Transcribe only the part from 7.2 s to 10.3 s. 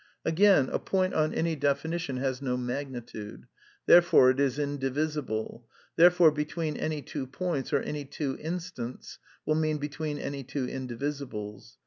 points," or any two instants, will mean between